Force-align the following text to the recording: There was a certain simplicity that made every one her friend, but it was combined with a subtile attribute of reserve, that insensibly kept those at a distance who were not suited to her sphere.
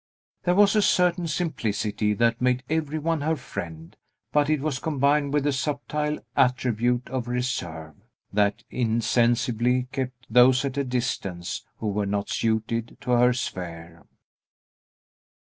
There 0.45 0.55
was 0.55 0.75
a 0.75 0.81
certain 0.81 1.27
simplicity 1.27 2.15
that 2.15 2.41
made 2.41 2.63
every 2.67 2.97
one 2.97 3.21
her 3.21 3.35
friend, 3.35 3.95
but 4.31 4.49
it 4.49 4.59
was 4.59 4.79
combined 4.79 5.31
with 5.31 5.45
a 5.45 5.53
subtile 5.53 6.17
attribute 6.35 7.07
of 7.09 7.27
reserve, 7.27 7.93
that 8.33 8.63
insensibly 8.71 9.89
kept 9.91 10.25
those 10.27 10.65
at 10.65 10.79
a 10.79 10.83
distance 10.83 11.63
who 11.77 11.89
were 11.89 12.07
not 12.07 12.29
suited 12.29 12.97
to 13.01 13.11
her 13.11 13.31
sphere. 13.31 14.07